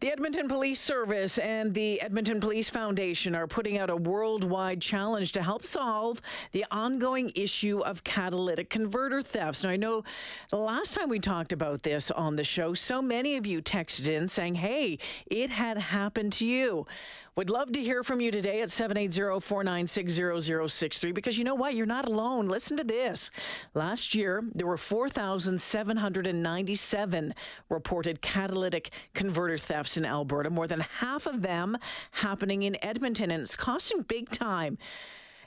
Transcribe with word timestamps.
The 0.00 0.10
Edmonton 0.10 0.48
Police 0.48 0.80
Service 0.80 1.36
and 1.36 1.74
the 1.74 2.00
Edmonton 2.00 2.40
Police 2.40 2.70
Foundation 2.70 3.34
are 3.34 3.46
putting 3.46 3.76
out 3.76 3.90
a 3.90 3.96
worldwide 3.96 4.80
challenge 4.80 5.32
to 5.32 5.42
help 5.42 5.66
solve 5.66 6.22
the 6.52 6.64
ongoing 6.70 7.30
issue 7.34 7.80
of 7.80 8.02
catalytic 8.02 8.70
converter 8.70 9.20
thefts. 9.20 9.62
Now, 9.62 9.68
I 9.68 9.76
know 9.76 10.02
the 10.48 10.56
last 10.56 10.94
time 10.94 11.10
we 11.10 11.18
talked 11.18 11.52
about 11.52 11.82
this 11.82 12.10
on 12.10 12.36
the 12.36 12.44
show, 12.44 12.72
so 12.72 13.02
many 13.02 13.36
of 13.36 13.44
you 13.44 13.60
texted 13.60 14.08
in 14.08 14.26
saying, 14.26 14.54
hey, 14.54 14.98
it 15.26 15.50
had 15.50 15.76
happened 15.76 16.32
to 16.34 16.46
you. 16.46 16.86
Would 17.36 17.48
love 17.48 17.70
to 17.72 17.82
hear 17.82 18.02
from 18.02 18.20
you 18.20 18.32
today 18.32 18.60
at 18.60 18.72
780 18.72 19.38
496 19.40 20.44
0063 20.44 21.12
because 21.12 21.38
you 21.38 21.44
know 21.44 21.54
what? 21.54 21.76
You're 21.76 21.86
not 21.86 22.08
alone. 22.08 22.48
Listen 22.48 22.76
to 22.76 22.84
this. 22.84 23.30
Last 23.72 24.16
year, 24.16 24.42
there 24.54 24.66
were 24.66 24.76
4,797 24.76 27.34
reported 27.68 28.20
catalytic 28.20 28.90
converter 29.14 29.58
thefts 29.58 29.96
in 29.96 30.04
Alberta, 30.04 30.50
more 30.50 30.66
than 30.66 30.80
half 30.80 31.26
of 31.26 31.42
them 31.42 31.78
happening 32.10 32.64
in 32.64 32.76
Edmonton, 32.84 33.30
and 33.30 33.42
it's 33.42 33.54
costing 33.54 34.02
big 34.02 34.28
time. 34.30 34.76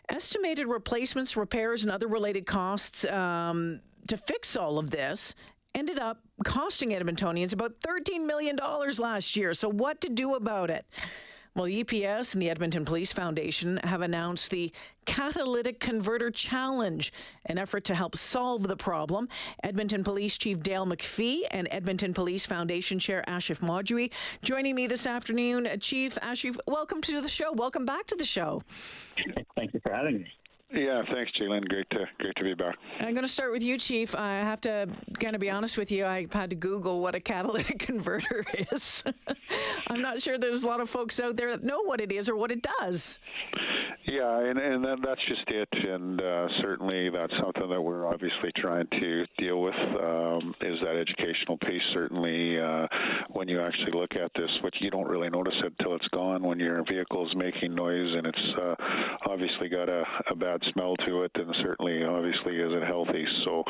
Estimated 0.08 0.68
replacements, 0.68 1.36
repairs, 1.36 1.84
and 1.84 1.92
other 1.92 2.08
related 2.08 2.46
costs 2.46 3.04
um, 3.06 3.82
to 4.08 4.16
fix 4.16 4.56
all 4.56 4.80
of 4.80 4.90
this 4.90 5.36
ended 5.76 6.00
up 6.00 6.22
costing 6.46 6.92
Edmontonians 6.92 7.52
about 7.52 7.82
$13 7.82 8.26
million 8.26 8.58
last 9.00 9.36
year. 9.36 9.54
So, 9.54 9.68
what 9.70 10.00
to 10.02 10.10
do 10.10 10.36
about 10.36 10.70
it? 10.70 10.86
Well, 11.56 11.66
the 11.66 11.84
EPS 11.84 12.34
and 12.34 12.42
the 12.42 12.50
Edmonton 12.50 12.84
Police 12.84 13.14
Foundation 13.14 13.78
have 13.84 14.02
announced 14.02 14.50
the 14.50 14.72
Catalytic 15.06 15.80
Converter 15.80 16.32
Challenge, 16.32 17.14
an 17.46 17.60
effort 17.60 17.84
to 17.84 17.94
help 17.94 18.18
solve 18.18 18.68
the 18.68 18.76
problem. 18.76 19.30
Edmonton 19.64 20.04
Police 20.04 20.36
Chief 20.36 20.62
Dale 20.62 20.88
McFee 20.88 21.42
and 21.52 21.68
Edmonton 21.70 22.12
Police 22.12 22.48
Foundation 22.48 22.98
Chair 22.98 23.24
Ashif 23.28 23.60
Mawji 23.60 24.10
joining 24.42 24.74
me 24.74 24.88
this 24.88 25.06
afternoon. 25.06 25.68
Chief 25.80 26.16
Ashif, 26.24 26.58
welcome 26.66 27.02
to 27.02 27.22
the 27.22 27.30
show. 27.30 27.52
Welcome 27.52 27.86
back 27.86 28.08
to 28.08 28.16
the 28.16 28.26
show. 28.26 28.64
Thank 29.56 29.76
you 29.76 29.80
for 29.82 29.94
having 29.94 30.24
me. 30.24 30.28
Yeah, 30.74 31.04
thanks, 31.14 31.32
Jalen. 31.40 31.68
Great 31.68 31.88
to 31.92 32.06
great 32.18 32.36
to 32.38 32.44
be 32.44 32.56
back. 32.56 32.76
I'm 33.00 33.14
going 33.14 33.22
to 33.22 33.28
start 33.28 33.52
with 33.52 33.64
you, 33.64 33.78
Chief. 33.78 34.16
I 34.16 34.38
have 34.38 34.60
to 34.62 34.90
kind 35.20 35.36
of 35.36 35.42
be 35.42 35.52
honest 35.52 35.78
with 35.78 35.92
you. 35.92 36.06
I 36.06 36.26
had 36.32 36.50
to 36.50 36.56
Google 36.56 37.00
what 37.00 37.14
a 37.14 37.20
catalytic 37.20 37.78
converter 37.88 38.44
is. 38.72 39.04
I'm 39.88 40.02
not 40.02 40.22
sure 40.22 40.40
there's 40.40 40.64
a 40.64 40.68
lot 40.68 40.80
of 40.80 40.90
folks 40.90 41.20
out 41.20 41.38
there 41.38 41.52
that 41.52 41.64
know 41.64 41.84
what 41.84 42.02
it 42.02 42.12
is 42.12 42.28
or 42.28 42.36
what 42.36 42.52
it 42.52 42.66
does. 42.80 43.20
Yeah, 44.06 44.42
and, 44.42 44.60
and 44.60 44.86
that's 45.04 45.22
just 45.28 45.48
it. 45.48 45.70
And 45.72 46.22
uh, 46.22 46.48
certainly 46.62 47.10
that's 47.10 47.34
something 47.42 47.70
that 47.70 47.82
we're 47.82 48.06
obviously 48.06 48.52
trying 48.58 48.88
to 49.00 49.26
deal 49.38 49.62
with 49.62 49.74
um, 49.74 50.54
is 50.62 50.78
that 50.82 50.96
educational 50.96 51.58
piece. 51.58 51.82
Certainly 51.94 52.60
uh, 52.60 52.88
when 53.30 53.48
you 53.48 53.62
actually 53.62 53.94
look 53.94 54.12
at 54.16 54.32
this, 54.36 54.50
which 54.62 54.76
you 54.82 54.92
don't 54.92 55.08
really 55.08 55.30
notice 55.30 55.56
it 55.64 55.74
until 55.80 55.96
it's 55.96 56.08
gone, 56.10 56.44
when 56.44 56.60
your 56.60 56.84
vehicle 56.84 57.26
is 57.26 57.36
making 57.36 57.74
noise 57.74 58.14
and 58.16 58.28
it's 58.28 58.54
uh, 58.62 58.76
got 59.74 59.90
a, 59.90 60.04
a 60.30 60.36
bad 60.36 60.62
smell 60.74 60.96
to 61.08 61.24
it 61.24 61.32
and 61.36 61.54
certainly 61.64 62.04
obviously 62.04 62.58
isn't 62.58 62.84
healthy. 62.84 63.26
So 63.46 63.64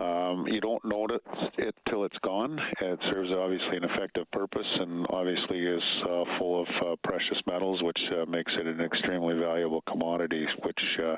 um, 0.00 0.46
you 0.48 0.60
don't 0.60 0.84
notice 0.84 1.20
it 1.58 1.74
till 1.88 2.04
it's 2.04 2.18
gone. 2.24 2.58
It 2.80 2.98
serves 3.10 3.30
obviously 3.30 3.76
an 3.76 3.84
effective 3.84 4.30
purpose 4.32 4.66
and 4.80 5.06
obviously 5.10 5.60
is 5.60 5.82
uh, 6.04 6.24
full 6.38 6.62
of 6.62 6.68
uh, 6.84 6.96
precious 7.04 7.38
metals, 7.46 7.82
which 7.82 7.98
uh, 8.20 8.26
makes 8.26 8.52
it 8.58 8.66
an 8.66 8.80
extremely 8.80 9.38
valuable 9.38 9.82
commodities, 9.88 10.48
which 10.64 10.80
uh, 11.02 11.16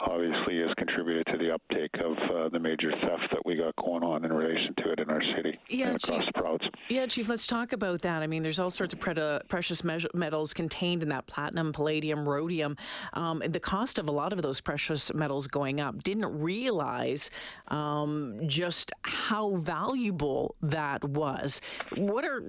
obviously 0.00 0.58
has 0.58 0.72
contributed 0.78 1.26
to 1.26 1.38
the 1.38 1.52
uptake 1.52 1.94
of 2.04 2.12
uh, 2.30 2.48
the 2.50 2.58
major 2.58 2.90
theft 3.02 3.26
that 3.32 3.41
we 3.52 3.58
got 3.58 3.76
going 3.76 4.02
on 4.02 4.24
in 4.24 4.32
relation 4.32 4.74
to 4.78 4.92
it 4.92 5.00
in 5.00 5.10
our 5.10 5.22
city 5.36 5.58
yeah, 5.68 5.88
and 5.88 5.96
across 5.96 6.18
Chief, 6.20 6.26
the 6.34 6.40
province. 6.40 6.64
Yeah, 6.88 7.06
Chief, 7.06 7.28
let's 7.28 7.46
talk 7.46 7.72
about 7.72 8.00
that. 8.02 8.22
I 8.22 8.26
mean, 8.26 8.42
there's 8.42 8.58
all 8.58 8.70
sorts 8.70 8.94
of 8.94 9.00
pre- 9.00 9.14
precious 9.48 9.84
me- 9.84 9.98
metals 10.14 10.54
contained 10.54 11.02
in 11.02 11.10
that 11.10 11.26
platinum, 11.26 11.72
palladium, 11.72 12.26
rhodium. 12.28 12.76
Um, 13.12 13.42
the 13.46 13.60
cost 13.60 13.98
of 13.98 14.08
a 14.08 14.12
lot 14.12 14.32
of 14.32 14.40
those 14.40 14.60
precious 14.60 15.12
metals 15.12 15.46
going 15.46 15.80
up. 15.80 16.02
Didn't 16.02 16.40
realize 16.40 17.30
um, 17.68 18.40
just 18.46 18.90
how 19.02 19.56
valuable 19.56 20.54
that 20.62 21.04
was. 21.04 21.60
What 21.96 22.24
are, 22.24 22.42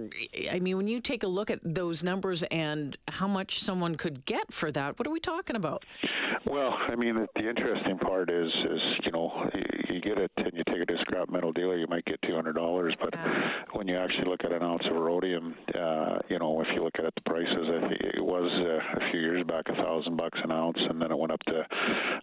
I 0.49 0.59
mean, 0.59 0.77
when 0.77 0.87
you 0.87 1.01
take 1.01 1.23
a 1.23 1.27
look 1.27 1.49
at 1.49 1.59
those 1.63 2.03
numbers 2.03 2.43
and 2.43 2.97
how 3.09 3.27
much 3.27 3.59
someone 3.59 3.95
could 3.95 4.25
get 4.25 4.53
for 4.53 4.71
that, 4.71 4.97
what 4.97 5.07
are 5.07 5.11
we 5.11 5.19
talking 5.19 5.55
about? 5.55 5.83
Well, 6.45 6.77
I 6.87 6.95
mean, 6.95 7.15
the, 7.15 7.27
the 7.35 7.49
interesting 7.49 7.97
part 7.97 8.29
is, 8.29 8.51
is 8.69 8.81
you 9.05 9.11
know, 9.11 9.49
you, 9.93 10.01
get 10.01 10.17
it 10.17 10.31
and 10.37 10.51
you 10.53 10.63
take 10.67 10.81
it 10.81 10.87
to 10.87 10.95
a 10.95 11.01
scrap 11.01 11.29
metal 11.29 11.53
dealer, 11.53 11.77
you 11.77 11.87
might 11.87 12.05
get 12.05 12.19
two 12.27 12.35
hundred 12.35 12.53
dollars, 12.53 12.93
but 12.99 13.13
when 13.73 13.87
you 13.87 13.97
actually 13.97 14.29
look 14.29 14.43
at 14.43 14.51
an 14.51 14.63
ounce 14.63 14.83
of 14.89 14.95
rhodium, 14.95 15.55
uh, 15.75 16.19
you 16.29 16.39
know, 16.39 16.61
if 16.61 16.67
you 16.75 16.83
look 16.83 16.95
at 16.99 17.05
it, 17.05 17.13
the 17.15 17.21
prices, 17.29 17.65
I 17.69 17.87
think 17.87 18.01
it 18.01 18.21
was 18.21 18.49
uh, 18.51 19.05
a 19.05 19.11
few 19.11 19.19
years 19.19 19.43
back 19.45 19.65
a 19.69 19.75
thousand 19.75 20.17
bucks 20.17 20.39
an 20.43 20.51
ounce, 20.51 20.77
and 20.89 21.01
then 21.01 21.11
it 21.11 21.17
went 21.17 21.31
up 21.31 21.41
to, 21.47 21.65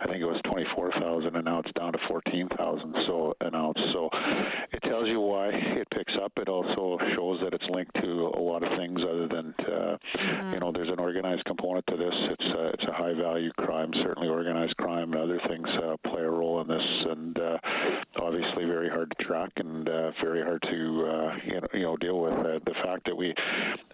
I 0.00 0.04
think 0.06 0.20
it 0.20 0.26
was 0.26 0.41
twenty 0.44 0.66
four 0.75 0.91
thousand 0.92 1.36
an 1.36 1.48
ounce, 1.48 1.69
down 1.78 1.92
to 1.92 1.98
fourteen 2.09 2.48
thousand 2.56 2.94
so 3.06 3.34
an 3.41 3.54
ounce. 3.54 3.78
So 3.92 4.09
it 4.72 4.82
tells 4.82 5.09
you 5.09 5.20
why 5.20 5.48
it 5.50 5.88
picks 5.94 6.12
up. 6.22 6.32
It 6.36 6.48
also 6.48 6.98
shows 7.14 7.41
that 7.42 7.54
it's 7.54 7.69
linked 7.70 7.94
to 8.03 8.32
a 8.34 8.41
lot 8.41 8.62
of 8.62 8.70
things 8.78 9.00
other 9.03 9.28
than, 9.28 9.54
uh, 9.59 9.97
mm-hmm. 9.97 10.54
you 10.54 10.60
know, 10.60 10.72
there's 10.72 10.88
an 10.88 10.98
organized 11.00 11.44
component 11.44 11.86
to 11.88 11.97
this. 11.97 12.14
It's 12.30 12.50
a, 12.56 12.69
it's 12.69 12.84
a 12.88 12.92
high 12.92 13.14
value 13.14 13.53
crime. 13.59 13.91
Certainly, 14.03 14.28
organized 14.28 14.76
crime 14.76 15.12
and 15.12 15.20
other 15.20 15.41
things 15.48 15.69
uh, 15.84 15.97
play 16.09 16.22
a 16.22 16.30
role 16.30 16.60
in 16.60 16.69
this, 16.69 16.88
and 17.10 17.38
uh, 17.38 17.59
obviously 18.20 18.64
very 19.30 19.38
hard 19.38 19.52
to 19.56 19.60
track 19.60 19.64
and 19.64 19.88
uh, 19.88 20.10
very 20.22 20.42
hard 20.42 20.62
to 20.62 21.06
uh, 21.06 21.36
you 21.46 21.60
know 21.60 21.66
you 21.74 21.82
know 21.82 21.96
deal 21.96 22.20
with. 22.20 22.32
Uh, 22.32 22.58
the 22.64 22.74
fact 22.82 23.04
that 23.06 23.14
we 23.14 23.34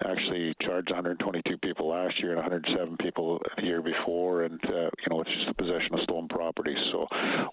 actually 0.04 0.54
charged 0.62 0.90
122 0.90 1.58
people 1.58 1.88
last 1.88 2.14
year 2.20 2.32
and 2.32 2.40
107 2.40 2.96
people 2.98 3.40
the 3.56 3.62
year 3.64 3.82
before, 3.82 4.42
and 4.42 4.60
uh, 4.64 4.68
you 4.68 5.08
know 5.10 5.20
it's 5.20 5.30
just 5.30 5.48
the 5.48 5.54
possession 5.54 5.94
of 5.94 6.00
stolen 6.02 6.28
property. 6.28 6.74
So 6.92 7.06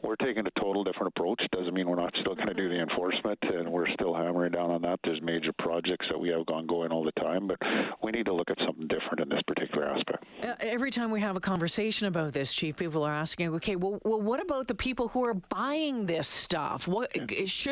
we're 0.03 0.15
taking 0.15 0.45
a 0.45 0.59
total 0.59 0.83
different 0.83 1.13
approach. 1.15 1.41
Doesn't 1.51 1.73
mean 1.73 1.87
we're 1.87 1.95
not 1.95 2.13
still 2.21 2.35
going 2.35 2.47
to 2.47 2.53
do 2.53 2.69
the 2.69 2.79
enforcement, 2.79 3.39
and 3.53 3.69
we're 3.69 3.91
still 3.93 4.13
hammering 4.13 4.51
down 4.51 4.71
on 4.71 4.81
that. 4.83 4.99
There's 5.03 5.21
major 5.21 5.53
projects 5.59 6.05
that 6.09 6.17
we 6.17 6.29
have 6.29 6.43
ongoing 6.47 6.91
all 6.91 7.03
the 7.03 7.11
time, 7.13 7.47
but 7.47 7.57
we 8.03 8.11
need 8.11 8.25
to 8.25 8.33
look 8.33 8.49
at 8.49 8.57
something 8.65 8.87
different 8.87 9.21
in 9.21 9.29
this 9.29 9.41
particular 9.47 9.85
aspect. 9.85 10.23
Uh, 10.41 10.53
every 10.59 10.91
time 10.91 11.09
we 11.09 11.21
have 11.21 11.35
a 11.35 11.39
conversation 11.39 12.07
about 12.07 12.33
this, 12.33 12.53
Chief, 12.53 12.75
people 12.75 13.03
are 13.03 13.13
asking, 13.13 13.53
okay, 13.55 13.75
well, 13.75 13.99
well 14.03 14.21
what 14.21 14.41
about 14.41 14.67
the 14.67 14.75
people 14.75 15.07
who 15.07 15.23
are 15.23 15.33
buying 15.33 16.05
this 16.05 16.27
stuff? 16.27 16.87
What 16.87 17.11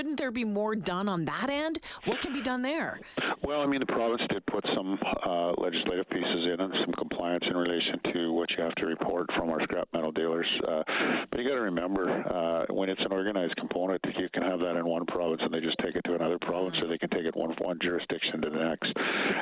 shouldn't 0.01 0.17
there 0.17 0.31
be 0.31 0.43
more 0.43 0.75
done 0.75 1.07
on 1.07 1.25
that 1.25 1.47
end? 1.51 1.77
What 2.05 2.21
can 2.21 2.33
be 2.33 2.41
done 2.41 2.63
there? 2.63 2.99
Well, 3.43 3.61
I 3.61 3.67
mean, 3.67 3.81
the 3.81 3.85
province 3.85 4.23
did 4.31 4.43
put 4.47 4.65
some 4.75 4.97
uh, 5.23 5.53
legislative 5.61 6.09
pieces 6.09 6.47
in 6.51 6.59
and 6.59 6.73
some 6.83 6.93
compliance 6.97 7.43
in 7.47 7.55
relation 7.55 8.01
to 8.11 8.33
what 8.33 8.49
you 8.49 8.63
have 8.63 8.73
to 8.75 8.87
report 8.87 9.29
from 9.37 9.51
our 9.51 9.61
scrap 9.61 9.87
metal 9.93 10.11
dealers. 10.11 10.47
Uh, 10.67 10.81
but 11.29 11.39
you 11.39 11.47
got 11.47 11.53
to 11.53 11.61
remember, 11.61 12.09
uh, 12.09 12.73
when 12.73 12.89
it's 12.89 13.01
an 13.01 13.11
organized 13.11 13.55
component, 13.57 14.01
you 14.17 14.27
can 14.33 14.41
have 14.41 14.59
that 14.59 14.75
in 14.75 14.87
one 14.87 15.05
province 15.05 15.41
and 15.45 15.53
they 15.53 15.59
just 15.59 15.77
take 15.83 15.93
it 15.93 16.01
to 16.05 16.15
another 16.15 16.39
province, 16.39 16.75
or 16.81 16.87
they 16.87 16.97
can 16.97 17.09
take 17.09 17.25
it 17.25 17.35
one 17.35 17.53
one 17.59 17.77
jurisdiction 17.79 18.41
to 18.41 18.49
the 18.49 18.57
next. 18.57 18.91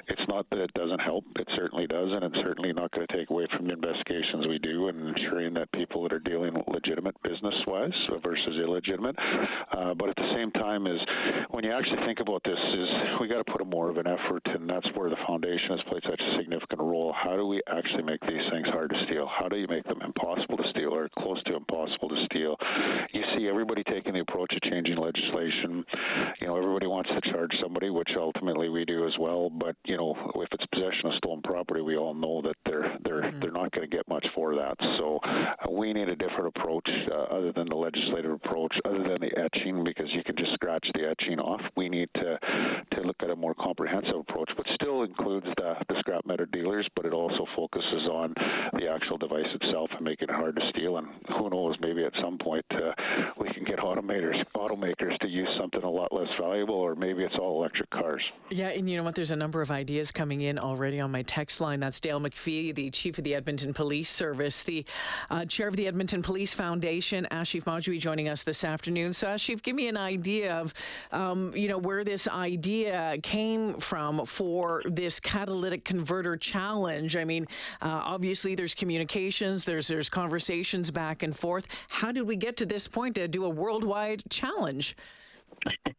It's 0.10 0.28
not 0.28 0.46
that 0.50 0.60
it 0.60 0.74
doesn't 0.74 1.00
help; 1.00 1.24
it 1.38 1.48
certainly 1.56 1.79
does, 2.10 2.22
and 2.22 2.34
it's 2.34 2.44
certainly 2.44 2.74
not 2.74 2.92
going 2.92 3.06
to 3.08 3.18
take 3.18 3.30
away 3.30 3.48
from 3.56 3.68
the 3.68 3.74
investigations 3.74 4.48
we 4.48 4.60
do 4.60 4.88
and 4.88 5.16
ensuring 5.18 5.54
that 5.54 5.72
people 5.72 6.04
that 6.04 6.14
are 6.14 6.20
dealing 6.20 6.54
legitimate 6.68 7.16
business-wise 7.24 7.94
versus 8.24 8.58
illegitimate. 8.62 9.16
Uh, 9.72 9.94
but 9.94 10.10
at 10.10 10.16
the 10.16 10.32
same 10.36 10.52
time, 10.52 10.88
is 10.88 11.00
when 11.52 11.64
you 11.64 11.72
actually 11.72 12.00
think 12.06 12.20
about 12.20 12.42
this, 12.44 12.58
is 12.58 12.90
we 13.22 13.28
got 13.28 13.46
to 13.46 13.52
put 13.52 13.66
more 13.68 13.90
of 13.90 13.98
an 13.98 14.08
effort, 14.08 14.42
and 14.46 14.70
that's 14.70 14.88
where 14.96 15.10
the 15.10 15.18
foundation 15.28 15.70
has 15.72 15.80
played 15.90 16.04
such 16.10 16.22
a 16.22 16.38
significant 16.38 16.82
role. 16.82 17.14
How 17.14 17.36
do 17.36 17.46
we 17.48 17.62
actually 17.70 18.04
make 18.04 18.22
these 18.22 18.46
things 18.52 18.68
hard 18.70 18.90
to 18.90 19.06
steal? 19.06 19.28
How 19.28 19.48
do 19.48 19.58
you 19.58 19.68
make 19.68 19.84
them 19.86 20.02
impossible 20.04 20.58
to 20.58 20.64
steal 20.72 20.94
or 20.94 21.10
close 21.20 21.42
to 21.44 21.56
impossible 21.56 22.10
to 22.10 22.26
steal? 22.26 22.56
You 23.14 23.24
see 23.38 23.48
everybody 23.48 23.84
taking 23.84 24.14
the 24.14 24.22
approach 24.22 24.54
of 24.54 24.62
changing 24.70 24.98
legislation. 24.98 25.84
You 26.42 26.48
know, 26.48 26.58
everybody 26.58 26.88
wants 26.88 27.10
to 27.10 27.32
charge 27.32 27.52
somebody, 27.62 27.90
which 27.90 28.10
ultimately 28.18 28.70
we 28.70 28.86
do 28.86 29.06
as 29.08 29.14
well. 29.20 29.50
But 29.50 29.76
you 29.86 29.98
know, 29.98 30.16
if 30.36 30.50
it's 30.52 30.66
possession 30.74 31.06
of 31.06 31.14
stolen 31.18 31.42
property, 31.42 31.82
we 31.82 31.98
all 31.98 32.14
know 32.14 32.42
that 32.42 32.56
they're 32.66 32.98
they're 33.04 33.22
mm-hmm. 33.24 33.40
they're 33.40 33.52
not 33.52 33.72
going 33.72 33.90
to 33.90 33.96
get 33.96 34.08
much 34.08 34.26
for 34.36 34.56
that. 34.56 34.76
So 34.98 35.20
uh, 35.24 35.72
we 35.72 35.94
need 35.94 36.10
a 36.10 36.16
different 36.16 36.54
approach 36.56 36.88
uh, 37.12 37.36
other 37.36 37.52
than 37.52 37.68
the 37.70 37.76
legislative 37.76 38.32
approach, 38.32 38.74
other 38.86 39.04
than 39.04 39.20
the 39.22 39.39
etching, 39.54 39.84
because 39.84 40.08
you 40.14 40.24
can 40.24 40.36
just 40.36 40.54
scratch 40.54 40.86
the 40.94 41.10
etching 41.10 41.40
off. 41.40 41.62
We 41.76 41.90
need 41.90 42.10
to 42.16 42.40
to 42.94 43.02
look 43.02 43.18
at 43.22 43.30
a 43.30 43.36
more 43.36 43.54
comprehensive 43.56 44.16
approach, 44.16 44.50
but 44.58 44.66
still 44.76 45.04
includes 45.04 45.46
the, 45.58 45.76
the 45.88 45.96
scrap 46.00 46.26
metal 46.26 46.46
dealers, 46.52 46.88
but 46.96 47.06
it 47.06 47.14
also 47.14 47.46
focuses 47.56 48.08
on 48.12 48.34
the 48.74 48.88
actual 48.88 49.18
device 49.18 49.48
itself 49.62 49.90
and 49.96 50.04
making 50.04 50.30
it 50.30 50.36
hard 50.36 50.56
to 50.56 50.62
steal. 50.70 50.98
And 50.98 51.08
who 51.38 51.50
knows, 51.50 51.76
maybe 51.82 52.04
at 52.04 52.14
some 52.22 52.38
point 52.38 52.66
uh, 52.72 52.92
we 53.40 53.50
can 53.54 53.64
get 53.64 53.80
automators 53.80 54.44
automakers 54.56 55.18
to 55.20 55.28
use 55.28 55.48
something 55.60 55.84
a 55.84 55.90
lot 55.90 56.14
less 56.14 56.28
valuable, 56.40 56.76
or 56.76 56.96
maybe 56.96 57.24
it's 57.24 57.36
all 57.40 57.60
electric 57.60 57.90
cars. 57.90 58.22
Yeah, 58.50 58.70
and 58.70 58.90
you 58.90 58.98
know 58.98 59.04
what? 59.04 59.16
There's 59.16 59.32
a 59.32 59.36
number 59.36 59.62
of 59.62 59.72
ideas 59.72 60.12
coming 60.12 60.42
in 60.42 60.60
already 60.60 61.00
on 61.00 61.12
my 61.12 61.24
text 61.24 61.62
line. 61.62 61.80
That's 61.80 62.00
Dale 62.00 62.20
McFee, 62.20 62.76
the 62.76 62.90
chief 62.90 63.18
of 63.18 63.24
the 63.24 63.36
Edmonton 63.36 63.74
Police 63.74 64.10
Service, 64.10 64.64
the 64.64 64.86
uh, 65.30 65.46
chair 65.46 65.68
of 65.68 65.76
the 65.76 65.88
Edmonton 65.88 66.22
Police 66.22 66.54
Foundation, 66.54 67.28
Ashif 67.32 67.64
Mawji, 67.64 68.00
joining 68.00 68.30
us 68.30 68.44
this 68.44 68.64
afternoon. 68.64 69.14
So, 69.14 69.28
Ashif, 69.40 69.64
give 69.64 69.76
me 69.76 69.88
an 69.88 69.98
idea 69.98 70.54
of, 70.58 70.74
um, 71.12 71.56
you 71.56 71.68
know, 71.68 71.78
where 71.78 72.04
this 72.04 72.28
idea 72.28 73.18
came 73.24 73.80
from 73.80 74.26
for 74.26 74.82
this 74.86 75.20
catalytic 75.20 75.86
converter 75.86 76.36
challenge? 76.36 77.16
I 77.16 77.24
mean, 77.24 77.46
uh, 77.82 78.02
obviously 78.04 78.56
there's 78.56 78.74
communications, 78.74 79.64
there's 79.64 79.88
there's 79.88 80.10
conversations 80.10 80.92
back 80.92 81.24
and 81.24 81.36
forth. 81.36 81.68
How 81.90 82.12
did 82.12 82.24
we 82.24 82.36
get 82.36 82.58
to 82.58 82.66
this 82.66 82.88
point 82.88 83.16
to 83.16 83.28
do 83.28 83.46
a 83.46 83.50
worldwide 83.50 84.24
challenge? 84.30 84.96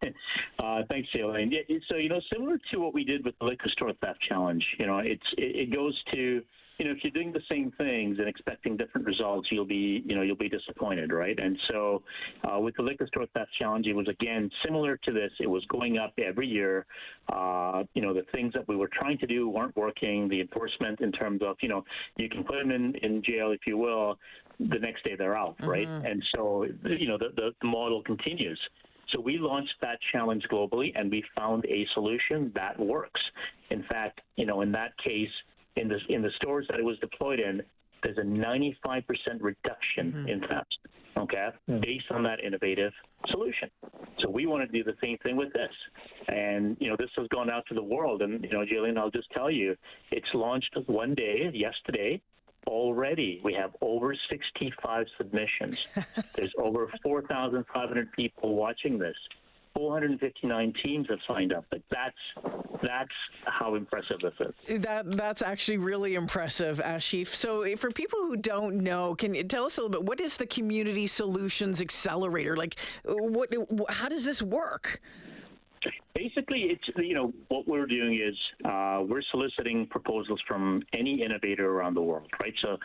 uh, 0.58 0.82
thanks, 0.88 1.08
Jalen. 1.14 1.50
Yeah, 1.50 1.78
so 1.88 1.96
you 1.96 2.08
know, 2.08 2.20
similar 2.32 2.58
to 2.72 2.78
what 2.78 2.94
we 2.94 3.04
did 3.04 3.24
with 3.24 3.38
the 3.38 3.46
liquor 3.46 3.68
store 3.70 3.92
theft 4.00 4.20
challenge, 4.28 4.64
you 4.78 4.86
know, 4.86 4.98
it's 4.98 5.26
it, 5.36 5.56
it 5.56 5.74
goes 5.74 5.98
to 6.12 6.42
you 6.80 6.86
know, 6.86 6.92
if 6.92 7.04
you're 7.04 7.10
doing 7.10 7.30
the 7.30 7.42
same 7.50 7.70
things 7.76 8.18
and 8.18 8.26
expecting 8.26 8.74
different 8.74 9.06
results, 9.06 9.48
you'll 9.52 9.66
be, 9.66 10.02
you 10.06 10.16
know, 10.16 10.22
you'll 10.22 10.34
be 10.34 10.48
disappointed, 10.48 11.12
right? 11.12 11.38
And 11.38 11.58
so, 11.70 12.02
uh, 12.42 12.58
with 12.58 12.74
the 12.76 12.82
liquor 12.82 13.06
store 13.06 13.26
theft 13.34 13.50
challenge, 13.58 13.86
it 13.86 13.92
was 13.92 14.08
again 14.08 14.50
similar 14.64 14.96
to 14.96 15.12
this. 15.12 15.30
It 15.40 15.46
was 15.46 15.62
going 15.66 15.98
up 15.98 16.14
every 16.16 16.48
year. 16.48 16.86
Uh, 17.30 17.82
you 17.92 18.00
know, 18.00 18.14
the 18.14 18.24
things 18.32 18.54
that 18.54 18.66
we 18.66 18.76
were 18.76 18.88
trying 18.94 19.18
to 19.18 19.26
do 19.26 19.46
weren't 19.50 19.76
working. 19.76 20.26
The 20.30 20.40
enforcement, 20.40 21.02
in 21.02 21.12
terms 21.12 21.42
of, 21.44 21.56
you 21.60 21.68
know, 21.68 21.84
you 22.16 22.30
can 22.30 22.44
put 22.44 22.56
them 22.56 22.70
in 22.70 22.94
in 23.02 23.22
jail 23.22 23.50
if 23.50 23.60
you 23.66 23.76
will, 23.76 24.18
the 24.58 24.78
next 24.78 25.04
day 25.04 25.16
they're 25.18 25.36
out, 25.36 25.56
right? 25.62 25.86
Mm-hmm. 25.86 26.06
And 26.06 26.22
so, 26.34 26.64
you 26.84 27.08
know, 27.08 27.18
the, 27.18 27.28
the 27.36 27.50
the 27.60 27.68
model 27.68 28.02
continues. 28.02 28.58
So 29.12 29.20
we 29.20 29.36
launched 29.38 29.74
that 29.82 29.98
challenge 30.12 30.44
globally, 30.50 30.92
and 30.94 31.10
we 31.10 31.22
found 31.36 31.66
a 31.66 31.86
solution 31.92 32.52
that 32.54 32.78
works. 32.78 33.20
In 33.70 33.82
fact, 33.82 34.22
you 34.36 34.46
know, 34.46 34.62
in 34.62 34.72
that 34.72 34.96
case, 35.04 35.28
in 35.76 35.88
the 35.88 35.98
in 36.08 36.22
the 36.22 36.30
stores 36.36 36.66
that 36.70 36.78
it 36.78 36.84
was 36.84 36.98
deployed 36.98 37.40
in, 37.40 37.62
there's 38.02 38.18
a 38.18 38.22
95% 38.22 39.04
reduction 39.40 40.12
mm-hmm. 40.12 40.28
in 40.28 40.40
theft. 40.40 40.78
Okay, 41.16 41.48
mm-hmm. 41.68 41.80
based 41.80 42.06
on 42.10 42.22
that 42.22 42.42
innovative 42.42 42.92
solution. 43.28 43.68
So 44.20 44.30
we 44.30 44.46
want 44.46 44.70
to 44.70 44.72
do 44.72 44.84
the 44.84 44.96
same 45.02 45.18
thing 45.18 45.36
with 45.36 45.52
this, 45.52 45.72
and 46.28 46.76
you 46.80 46.88
know 46.88 46.96
this 46.98 47.10
has 47.16 47.26
gone 47.28 47.50
out 47.50 47.64
to 47.68 47.74
the 47.74 47.82
world. 47.82 48.22
And 48.22 48.42
you 48.44 48.50
know, 48.50 48.64
Jillian, 48.64 48.96
I'll 48.96 49.10
just 49.10 49.30
tell 49.32 49.50
you, 49.50 49.76
it's 50.12 50.28
launched 50.34 50.76
one 50.86 51.14
day 51.14 51.50
yesterday. 51.52 52.22
Already, 52.66 53.40
we 53.42 53.54
have 53.54 53.74
over 53.80 54.14
65 54.30 55.06
submissions. 55.16 55.78
There's 56.36 56.52
over 56.58 56.90
4,500 57.02 58.12
people 58.12 58.54
watching 58.54 58.98
this. 58.98 59.16
459 59.74 60.72
teams 60.82 61.06
have 61.08 61.18
signed 61.28 61.52
up. 61.52 61.64
But 61.70 61.82
that's 61.90 62.16
that's 62.82 63.10
how 63.44 63.74
impressive 63.74 64.18
this 64.20 64.34
is. 64.40 64.82
That 64.82 65.10
that's 65.10 65.42
actually 65.42 65.78
really 65.78 66.14
impressive, 66.14 66.80
Ashif. 66.84 67.28
So 67.28 67.62
eh, 67.62 67.76
for 67.76 67.90
people 67.90 68.18
who 68.20 68.36
don't 68.36 68.78
know, 68.78 69.14
can 69.14 69.34
you 69.34 69.44
tell 69.44 69.64
us 69.64 69.78
a 69.78 69.82
little 69.82 69.90
bit? 69.90 70.04
What 70.04 70.20
is 70.20 70.36
the 70.36 70.46
Community 70.46 71.06
Solutions 71.06 71.80
Accelerator? 71.80 72.56
Like, 72.56 72.76
what? 73.04 73.52
How 73.88 74.08
does 74.08 74.24
this 74.24 74.42
work? 74.42 75.00
Basically, 76.14 76.64
it's 76.64 76.84
you 76.96 77.14
know 77.14 77.32
what 77.48 77.66
we're 77.66 77.86
doing 77.86 78.14
is 78.14 78.36
uh, 78.66 79.02
we're 79.06 79.22
soliciting 79.30 79.86
proposals 79.86 80.40
from 80.46 80.82
any 80.92 81.22
innovator 81.22 81.70
around 81.70 81.94
the 81.94 82.02
world, 82.02 82.28
right? 82.40 82.52
So 82.60 82.76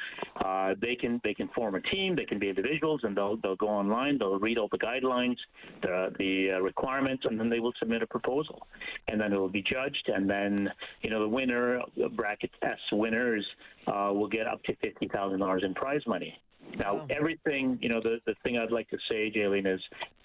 uh, 0.45 0.75
they 0.79 0.95
can 0.95 1.19
they 1.23 1.33
can 1.33 1.49
form 1.49 1.75
a 1.75 1.81
team, 1.81 2.15
they 2.15 2.23
can 2.23 2.39
be 2.39 2.47
individuals, 2.47 3.01
and 3.03 3.17
they'll 3.17 3.35
they'll 3.37 3.57
go 3.57 3.67
online, 3.67 4.17
they'll 4.17 4.39
read 4.39 4.57
all 4.57 4.69
the 4.71 4.77
guidelines, 4.77 5.35
the 5.81 6.13
the 6.17 6.51
uh, 6.51 6.59
requirements, 6.61 7.25
and 7.29 7.37
then 7.37 7.49
they 7.49 7.59
will 7.59 7.73
submit 7.79 8.01
a 8.01 8.07
proposal, 8.07 8.67
and 9.09 9.19
then 9.19 9.33
it 9.33 9.37
will 9.37 9.49
be 9.49 9.61
judged, 9.61 10.09
and 10.13 10.29
then 10.29 10.69
you 11.01 11.09
know 11.09 11.19
the 11.19 11.27
winner 11.27 11.81
bracket 12.15 12.51
S 12.61 12.79
winners 12.93 13.45
uh, 13.87 14.11
will 14.13 14.29
get 14.29 14.47
up 14.47 14.63
to 14.63 14.75
fifty 14.77 15.09
thousand 15.09 15.39
dollars 15.39 15.63
in 15.65 15.73
prize 15.73 16.01
money. 16.07 16.39
Now, 16.77 16.95
wow. 16.95 17.07
everything, 17.09 17.77
you 17.81 17.89
know, 17.89 18.01
the, 18.01 18.19
the 18.25 18.33
thing 18.43 18.57
I'd 18.57 18.71
like 18.71 18.89
to 18.89 18.97
say, 19.09 19.31
Jaylene, 19.31 19.71
is 19.71 19.79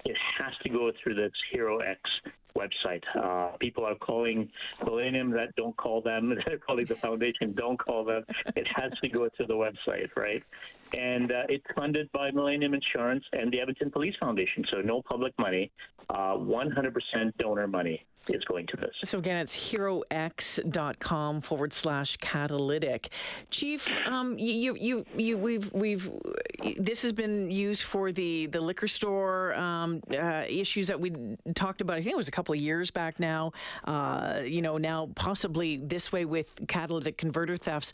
it 0.04 0.16
has 0.38 0.52
to 0.62 0.68
go 0.68 0.90
through 1.02 1.14
this 1.14 1.32
HeroX 1.54 1.96
website. 2.60 3.02
Uh, 3.16 3.56
people 3.58 3.84
are 3.84 3.94
calling 3.96 4.50
Millennium 4.84 5.30
that 5.32 5.54
don't 5.56 5.76
call 5.76 6.00
them. 6.02 6.34
They're 6.46 6.58
calling 6.58 6.86
the 6.86 6.96
foundation, 6.96 7.54
don't 7.54 7.78
call 7.78 8.04
them. 8.04 8.24
It 8.56 8.66
has 8.74 8.92
to 9.02 9.08
go 9.08 9.28
to 9.28 9.46
the 9.46 9.54
website, 9.54 10.08
right? 10.16 10.42
And 10.92 11.30
uh, 11.30 11.42
it's 11.48 11.64
funded 11.74 12.10
by 12.12 12.30
Millennium 12.32 12.74
Insurance 12.74 13.24
and 13.32 13.52
the 13.52 13.60
Edmonton 13.60 13.90
Police 13.90 14.14
Foundation. 14.18 14.64
So 14.70 14.80
no 14.80 15.02
public 15.02 15.32
money, 15.38 15.70
uh, 16.08 16.34
100% 16.34 16.92
donor 17.38 17.68
money 17.68 18.04
is 18.28 18.44
going 18.44 18.66
to 18.68 18.76
this. 18.76 18.90
So 19.04 19.18
again, 19.18 19.38
it's 19.38 19.56
herox.com 19.56 21.40
forward 21.40 21.72
slash 21.72 22.16
catalytic. 22.18 23.10
Chief, 23.50 23.92
um, 24.06 24.38
you, 24.38 24.76
you, 24.76 25.06
you, 25.16 25.38
we've, 25.38 25.72
we've, 25.72 26.10
this 26.78 27.02
has 27.02 27.12
been 27.12 27.50
used 27.50 27.82
for 27.82 28.12
the, 28.12 28.46
the 28.46 28.60
liquor 28.60 28.88
store 28.88 29.54
um, 29.54 30.02
uh, 30.12 30.44
issues 30.48 30.88
that 30.88 31.00
we 31.00 31.12
talked 31.54 31.80
about. 31.80 31.96
I 31.96 32.02
think 32.02 32.12
it 32.12 32.16
was 32.16 32.28
a 32.28 32.32
couple 32.32 32.54
of 32.54 32.60
years 32.60 32.90
back 32.90 33.18
now. 33.18 33.52
Uh, 33.84 34.40
you 34.44 34.62
know, 34.62 34.76
now 34.76 35.08
possibly 35.14 35.78
this 35.78 36.12
way 36.12 36.24
with 36.24 36.60
catalytic 36.68 37.16
converter 37.16 37.56
thefts. 37.56 37.92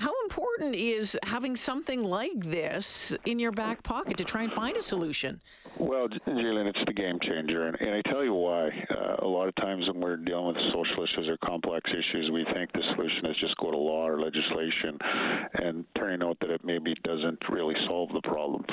How 0.00 0.14
important 0.24 0.74
is 0.76 1.14
having 1.24 1.54
something 1.54 2.02
like 2.02 2.40
this 2.40 3.14
in 3.26 3.38
your 3.38 3.52
back 3.52 3.82
pocket 3.82 4.16
to 4.16 4.24
try 4.24 4.44
and 4.44 4.50
find 4.50 4.74
a 4.78 4.80
solution? 4.80 5.42
Well, 5.78 6.08
Jalen, 6.08 6.66
it's 6.68 6.78
the 6.86 6.94
game 6.94 7.18
changer, 7.20 7.66
and, 7.66 7.76
and 7.78 7.90
I 7.90 8.00
tell 8.10 8.24
you 8.24 8.32
why. 8.32 8.68
Uh, 8.68 9.16
a 9.20 9.28
lot 9.28 9.46
of 9.48 9.54
times 9.56 9.86
when 9.88 10.00
we're 10.00 10.16
dealing 10.16 10.46
with 10.46 10.56
social 10.72 11.04
issues 11.04 11.28
or 11.28 11.36
complex 11.44 11.90
issues, 11.90 12.30
we 12.32 12.46
think 12.54 12.72
the 12.72 12.80
solution 12.94 13.26
is 13.26 13.36
just 13.40 13.54
go 13.58 13.70
to 13.70 13.76
law 13.76 14.08
or 14.08 14.18
legislation, 14.18 14.96
and 15.60 15.84
turning 15.98 16.26
out 16.26 16.38
that 16.40 16.48
it 16.48 16.64
maybe 16.64 16.94
doesn't 17.04 17.38
really 17.50 17.74
solve 17.86 18.08
the 18.14 18.22
problem. 18.22 18.64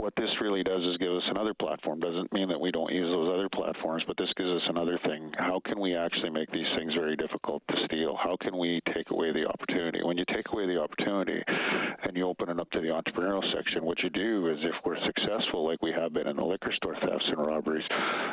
What 0.00 0.14
this 0.16 0.30
really 0.46 0.62
does 0.62 0.82
is 0.86 0.96
give 0.98 1.10
us 1.10 1.26
another 1.28 1.54
platform. 1.54 1.98
Doesn't 1.98 2.32
mean 2.32 2.48
that 2.48 2.60
we 2.60 2.70
don't 2.70 2.92
use 2.92 3.10
those 3.10 3.34
other 3.34 3.48
platforms, 3.50 4.04
but 4.06 4.16
this 4.16 4.30
gives 4.36 4.48
us 4.48 4.62
another 4.68 4.96
thing. 5.04 5.32
How 5.36 5.60
can 5.64 5.80
we 5.80 5.96
actually 5.96 6.30
make 6.30 6.50
these 6.52 6.70
things 6.78 6.94
very 6.94 7.16
difficult 7.16 7.62
to 7.68 7.74
steal? 7.86 8.14
How 8.14 8.36
can 8.40 8.56
we 8.56 8.80
take 8.94 9.10
away 9.10 9.32
the 9.32 9.44
opportunity? 9.44 10.04
When 10.04 10.16
you 10.16 10.24
take 10.32 10.46
away 10.52 10.66
the 10.66 10.78
opportunity 10.78 11.42
and 11.48 12.16
you 12.16 12.28
open 12.28 12.48
it 12.48 12.60
up 12.60 12.70
to 12.70 12.80
the 12.80 12.94
entrepreneurial 12.94 13.42
section, 13.52 13.84
what 13.84 13.98
you 14.04 14.10
do 14.10 14.46
is 14.46 14.58
if 14.62 14.74
we're 14.84 15.02
successful, 15.04 15.66
like 15.66 15.82
we 15.82 15.90
have 15.90 16.12
been 16.14 16.28
in 16.28 16.36
the 16.36 16.44
liquor 16.44 16.72
store 16.76 16.94
thefts 16.94 17.26
and 17.26 17.38
robberies, 17.44 17.84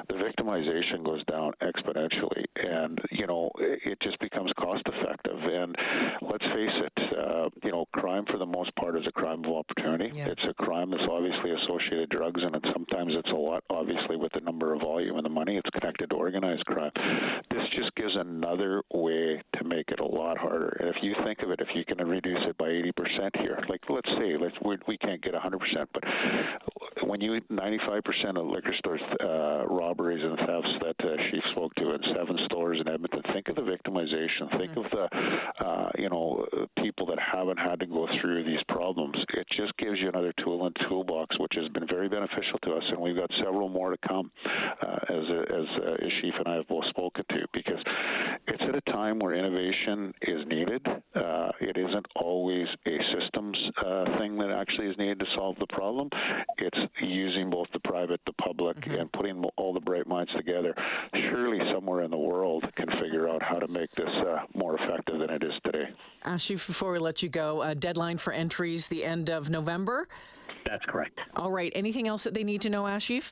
the 0.07 0.15
victimization 0.15 1.03
goes 1.03 1.23
down 1.25 1.51
exponentially, 1.63 2.45
and 2.55 2.99
you 3.09 3.25
know 3.25 3.49
it 3.57 3.97
just 4.03 4.19
becomes 4.19 4.51
cost 4.59 4.83
effective. 4.85 5.39
And 5.41 5.75
let's 6.21 6.45
face 6.53 6.77
it, 6.85 6.93
uh, 7.13 7.49
you 7.63 7.71
know, 7.71 7.85
crime 7.93 8.25
for 8.29 8.37
the 8.37 8.45
most 8.45 8.75
part 8.75 8.97
is 8.97 9.05
a 9.07 9.11
crime 9.11 9.43
of 9.45 9.51
opportunity. 9.51 10.11
Yeah. 10.15 10.27
It's 10.27 10.43
a 10.49 10.53
crime 10.53 10.91
that's 10.91 11.03
obviously 11.09 11.51
associated 11.51 12.09
drugs, 12.09 12.41
and 12.43 12.55
it, 12.55 12.63
sometimes 12.73 13.13
it's 13.15 13.29
a 13.29 13.35
lot, 13.35 13.63
obviously, 13.69 14.17
with 14.17 14.31
the 14.33 14.41
number 14.41 14.73
of 14.73 14.81
volume 14.81 15.17
and 15.17 15.25
the 15.25 15.29
money. 15.29 15.57
It's 15.57 15.69
connected 15.69 16.09
to 16.09 16.15
organized 16.15 16.65
crime. 16.65 16.91
This 17.49 17.63
just 17.75 17.93
gives 17.95 18.15
another 18.15 18.83
way 18.93 19.41
to 19.57 19.63
make 19.63 19.89
it 19.89 19.99
a 19.99 20.05
lot 20.05 20.37
harder. 20.37 20.77
And 20.79 20.89
if 20.89 20.95
you 21.01 21.13
think 21.23 21.39
of 21.41 21.51
it, 21.51 21.59
if 21.59 21.69
you 21.75 21.85
can 21.85 22.05
reduce 22.05 22.41
it 22.47 22.57
by 22.57 22.67
80% 22.67 23.41
here, 23.41 23.59
like 23.69 23.81
let's 23.89 24.09
say, 24.17 24.35
let's 24.39 24.55
we, 24.63 24.77
we 24.87 24.97
can't 24.97 25.21
get 25.21 25.33
100%, 25.33 25.57
but 25.93 26.03
when 27.05 27.21
you 27.21 27.39
95% 27.51 28.37
of 28.37 28.45
liquor 28.47 28.73
stores 28.79 29.01
uh, 29.21 29.65
robberies 29.67 30.23
and 30.23 30.37
thefts 30.37 30.73
that 30.81 31.05
uh, 31.05 31.15
she 31.29 31.39
spoke 31.51 31.73
to 31.75 31.91
in 31.91 31.99
seven 32.15 32.37
stores 32.45 32.79
in 32.79 32.87
Edmonton. 32.87 33.21
Think 33.33 33.49
of 33.49 33.55
the 33.55 33.61
victimization. 33.61 34.49
Think 34.57 34.71
mm-hmm. 34.71 34.79
of 34.79 34.91
the 34.91 35.65
uh, 35.65 35.89
you 35.97 36.09
know 36.09 36.45
people 36.81 37.05
that 37.07 37.19
haven't 37.19 37.57
had 37.57 37.79
to 37.79 37.85
go 37.85 38.07
through 38.21 38.43
these 38.43 38.63
problems. 38.69 39.15
It 39.33 39.47
just 39.55 39.75
gives 39.77 39.99
you 39.99 40.09
another 40.09 40.33
tool 40.43 40.67
in 40.67 40.73
toolbox, 40.87 41.37
which 41.39 41.53
has 41.55 41.67
been 41.69 41.87
very 41.87 42.09
beneficial 42.09 42.59
to 42.63 42.73
us, 42.73 42.83
and 42.89 42.99
we've 42.99 43.15
got 43.15 43.29
several 43.43 43.69
more 43.69 43.91
to 43.91 43.97
come, 44.07 44.31
uh, 44.45 44.97
as 45.09 45.23
as 45.49 45.65
uh, 45.83 46.05
Ashif 46.05 46.37
and 46.39 46.47
I 46.47 46.55
have 46.55 46.67
both 46.67 46.85
spoken 46.89 47.25
to, 47.29 47.47
because 47.53 47.81
it's 48.47 48.63
at 48.67 48.75
a 48.75 48.91
time 48.91 49.19
where 49.19 49.33
innovation 49.33 50.13
is 50.21 50.45
needed. 50.47 50.85
Uh, 51.15 51.51
it 51.59 51.77
isn't 51.77 52.05
always 52.15 52.67
a 52.85 52.97
systems 53.19 53.57
uh, 53.85 54.05
thing 54.17 54.37
that 54.37 54.49
actually 54.51 54.87
is 54.87 54.97
needed 54.97 55.19
to 55.19 55.25
solve 55.35 55.55
the 55.59 55.67
problem. 55.67 56.09
It's 56.57 56.77
using 57.01 57.42
both 57.53 57.67
the 57.71 57.79
private, 57.81 58.19
the 58.25 58.33
public, 58.33 58.75
mm-hmm. 58.77 58.95
and 58.95 59.11
putting 59.13 59.43
all 59.57 59.73
the 59.73 59.79
bright 59.79 60.07
minds 60.07 60.31
together. 60.35 60.73
Surely 61.29 61.59
somewhere 61.71 62.01
in 62.01 62.09
the 62.09 62.17
world 62.17 62.65
can 62.75 62.87
figure 62.99 63.29
out 63.29 63.43
how 63.43 63.59
to 63.59 63.67
make 63.67 63.91
this 63.95 64.09
uh, 64.27 64.39
more 64.55 64.75
effective 64.79 65.19
than 65.19 65.29
it 65.29 65.43
is 65.43 65.51
today. 65.63 65.85
Ashif, 66.25 66.65
before 66.65 66.91
we 66.91 66.97
let 66.99 67.21
you 67.21 67.29
go, 67.29 67.61
uh, 67.61 67.75
deadline 67.75 68.17
for 68.17 68.33
entries 68.33 68.87
the 68.87 69.03
end 69.03 69.29
of 69.29 69.51
November. 69.51 70.07
That's 70.65 70.83
correct. 70.85 71.19
All 71.35 71.51
right. 71.51 71.71
Anything 71.75 72.07
else 72.07 72.23
that 72.23 72.33
they 72.33 72.43
need 72.43 72.61
to 72.61 72.69
know, 72.69 72.83
Ashif? 72.83 73.31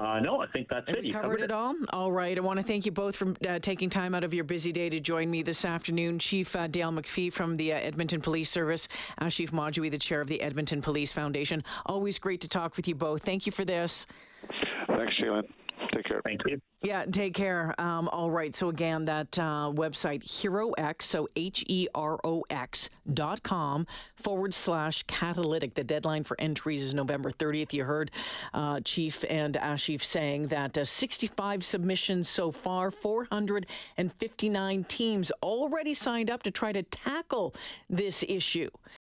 Uh, 0.00 0.18
no, 0.18 0.40
I 0.40 0.46
think 0.46 0.68
that's 0.70 0.88
it. 0.88 1.04
You 1.04 1.12
covered, 1.12 1.24
covered 1.24 1.40
it. 1.40 1.44
it. 1.44 1.50
all. 1.50 1.74
All 1.90 2.10
right. 2.10 2.36
I 2.36 2.40
want 2.40 2.58
to 2.58 2.62
thank 2.64 2.86
you 2.86 2.92
both 2.92 3.16
for 3.16 3.34
uh, 3.46 3.58
taking 3.58 3.90
time 3.90 4.14
out 4.14 4.24
of 4.24 4.32
your 4.32 4.44
busy 4.44 4.72
day 4.72 4.88
to 4.88 4.98
join 4.98 5.30
me 5.30 5.42
this 5.42 5.62
afternoon. 5.62 6.18
Chief 6.18 6.56
uh, 6.56 6.66
Dale 6.68 6.90
McFee 6.90 7.30
from 7.30 7.56
the 7.56 7.74
uh, 7.74 7.76
Edmonton 7.76 8.22
Police 8.22 8.48
Service, 8.48 8.88
Ashif 9.20 9.50
Mawji, 9.50 9.90
the 9.90 9.98
chair 9.98 10.22
of 10.22 10.28
the 10.28 10.40
Edmonton 10.40 10.80
Police 10.80 11.12
Foundation. 11.12 11.62
Always 11.84 12.18
great 12.18 12.40
to 12.40 12.48
talk 12.48 12.78
with 12.78 12.88
you 12.88 12.94
both. 12.94 13.22
Thank 13.22 13.44
you 13.44 13.52
for 13.52 13.66
this. 13.66 14.06
Thanks, 14.86 15.14
Sheila. 15.16 15.42
Take 15.94 16.04
care. 16.04 16.20
Thank 16.24 16.42
you. 16.46 16.60
Yeah, 16.82 17.04
take 17.04 17.34
care. 17.34 17.74
Um, 17.78 18.08
all 18.08 18.30
right. 18.30 18.54
So, 18.54 18.68
again, 18.68 19.04
that 19.04 19.38
uh, 19.38 19.70
website, 19.74 20.22
HeroX, 20.24 21.02
so 21.02 21.28
H 21.36 21.64
E 21.68 21.88
R 21.94 22.18
O 22.24 22.44
X 22.48 22.88
dot 23.12 23.42
com 23.42 23.86
forward 24.14 24.54
slash 24.54 25.02
catalytic. 25.04 25.74
The 25.74 25.84
deadline 25.84 26.24
for 26.24 26.40
entries 26.40 26.82
is 26.82 26.94
November 26.94 27.32
30th. 27.32 27.72
You 27.72 27.84
heard 27.84 28.12
uh, 28.54 28.80
Chief 28.84 29.24
and 29.28 29.56
Ashif 29.56 30.02
saying 30.04 30.46
that 30.48 30.78
uh, 30.78 30.84
65 30.84 31.64
submissions 31.64 32.28
so 32.28 32.50
far, 32.50 32.90
459 32.90 34.84
teams 34.84 35.32
already 35.42 35.92
signed 35.94 36.30
up 36.30 36.42
to 36.44 36.50
try 36.50 36.72
to 36.72 36.82
tackle 36.84 37.54
this 37.88 38.24
issue. 38.28 38.70